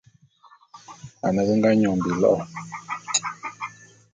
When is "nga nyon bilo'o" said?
1.57-2.39